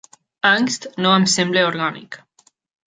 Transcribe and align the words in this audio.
"Angst" 0.51 0.87
no 1.05 1.13
em 1.19 1.29
sembla 1.35 1.69
orgànic. 1.69 2.23